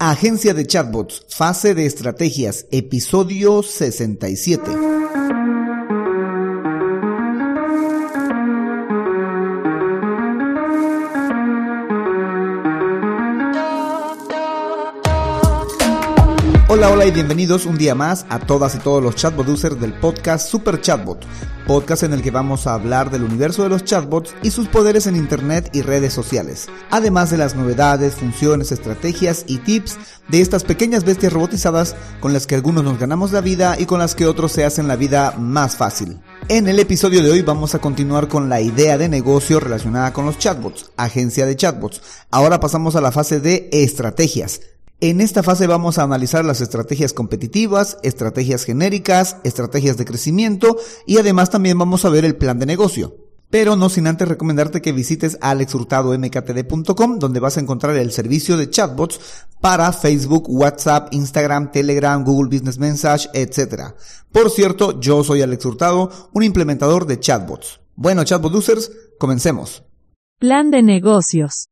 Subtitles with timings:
[0.00, 4.87] Agencia de Chatbots, fase de estrategias, episodio 67.
[16.70, 19.94] Hola, hola y bienvenidos un día más a todas y todos los chatbot users del
[19.94, 21.24] podcast Super Chatbot,
[21.66, 25.06] podcast en el que vamos a hablar del universo de los chatbots y sus poderes
[25.06, 29.96] en internet y redes sociales, además de las novedades, funciones, estrategias y tips
[30.28, 33.98] de estas pequeñas bestias robotizadas con las que algunos nos ganamos la vida y con
[33.98, 36.20] las que otros se hacen la vida más fácil.
[36.50, 40.26] En el episodio de hoy vamos a continuar con la idea de negocio relacionada con
[40.26, 42.02] los chatbots, agencia de chatbots.
[42.30, 44.60] Ahora pasamos a la fase de estrategias.
[45.00, 50.76] En esta fase vamos a analizar las estrategias competitivas, estrategias genéricas, estrategias de crecimiento
[51.06, 53.14] y además también vamos a ver el plan de negocio.
[53.48, 58.70] Pero no sin antes recomendarte que visites alexhurtadomktd.com donde vas a encontrar el servicio de
[58.70, 59.20] chatbots
[59.60, 63.94] para Facebook, WhatsApp, Instagram, Telegram, Google Business Message, etc.
[64.32, 67.80] Por cierto, yo soy Alex Hurtado, un implementador de chatbots.
[67.94, 69.84] Bueno, chatbot users, comencemos.
[70.40, 71.68] Plan de negocios.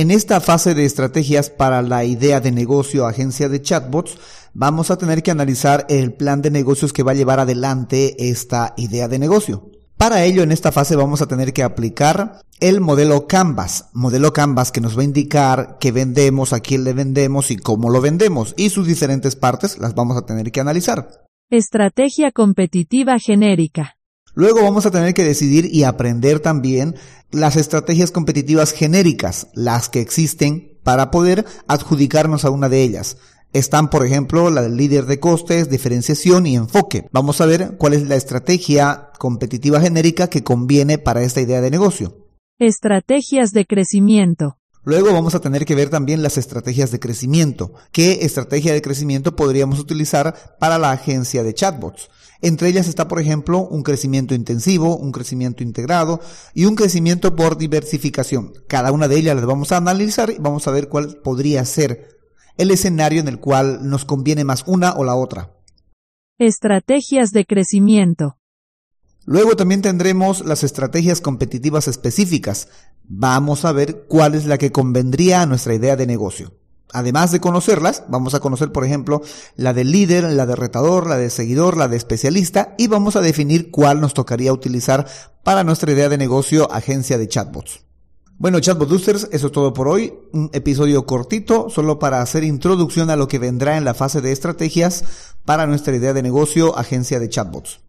[0.00, 4.16] En esta fase de estrategias para la idea de negocio agencia de chatbots,
[4.54, 8.72] vamos a tener que analizar el plan de negocios que va a llevar adelante esta
[8.78, 9.68] idea de negocio.
[9.98, 14.72] Para ello, en esta fase vamos a tener que aplicar el modelo Canvas, modelo Canvas
[14.72, 18.54] que nos va a indicar qué vendemos, a quién le vendemos y cómo lo vendemos,
[18.56, 21.10] y sus diferentes partes las vamos a tener que analizar.
[21.50, 23.99] Estrategia competitiva genérica.
[24.34, 26.94] Luego vamos a tener que decidir y aprender también
[27.30, 33.16] las estrategias competitivas genéricas, las que existen para poder adjudicarnos a una de ellas.
[33.52, 37.08] Están, por ejemplo, la del líder de costes, diferenciación y enfoque.
[37.12, 41.70] Vamos a ver cuál es la estrategia competitiva genérica que conviene para esta idea de
[41.70, 42.28] negocio.
[42.58, 44.59] Estrategias de crecimiento.
[44.82, 47.74] Luego vamos a tener que ver también las estrategias de crecimiento.
[47.92, 52.08] ¿Qué estrategia de crecimiento podríamos utilizar para la agencia de chatbots?
[52.40, 56.20] Entre ellas está, por ejemplo, un crecimiento intensivo, un crecimiento integrado
[56.54, 58.54] y un crecimiento por diversificación.
[58.68, 62.08] Cada una de ellas las vamos a analizar y vamos a ver cuál podría ser
[62.56, 65.50] el escenario en el cual nos conviene más una o la otra.
[66.38, 68.39] Estrategias de crecimiento.
[69.24, 72.68] Luego también tendremos las estrategias competitivas específicas.
[73.04, 76.52] Vamos a ver cuál es la que convendría a nuestra idea de negocio.
[76.92, 79.22] Además de conocerlas, vamos a conocer, por ejemplo,
[79.56, 83.20] la de líder, la de retador, la de seguidor, la de especialista y vamos a
[83.20, 85.06] definir cuál nos tocaría utilizar
[85.44, 87.84] para nuestra idea de negocio agencia de chatbots.
[88.38, 90.14] Bueno, Chatbot Boosters, eso es todo por hoy.
[90.32, 94.32] Un episodio cortito, solo para hacer introducción a lo que vendrá en la fase de
[94.32, 95.04] estrategias
[95.44, 97.80] para nuestra idea de negocio agencia de chatbots.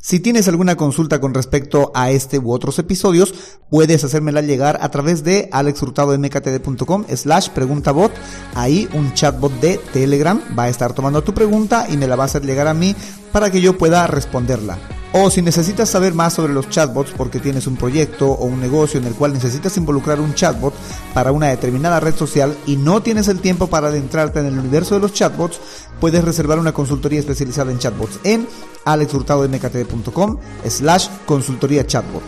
[0.00, 3.34] Si tienes alguna consulta con respecto a este u otros episodios,
[3.68, 8.12] puedes hacérmela llegar a través de alexhurtadomktd.com slash preguntabot.
[8.54, 12.22] Ahí un chatbot de Telegram va a estar tomando tu pregunta y me la va
[12.24, 12.94] a hacer llegar a mí
[13.32, 14.78] para que yo pueda responderla.
[15.12, 19.00] O si necesitas saber más sobre los chatbots porque tienes un proyecto o un negocio
[19.00, 20.74] en el cual necesitas involucrar un chatbot
[21.14, 24.94] para una determinada red social y no tienes el tiempo para adentrarte en el universo
[24.94, 25.60] de los chatbots,
[25.98, 28.46] puedes reservar una consultoría especializada en chatbots en
[28.84, 32.22] alexhurtadomktd.com slash consultoría chatbot.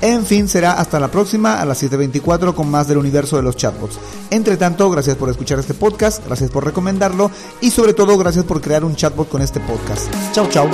[0.00, 3.56] En fin, será hasta la próxima a las 7.24 con más del universo de los
[3.56, 3.98] chatbots.
[4.30, 7.30] Entre tanto, gracias por escuchar este podcast, gracias por recomendarlo
[7.60, 10.06] y sobre todo gracias por crear un chatbot con este podcast.
[10.32, 10.68] Chao, chao.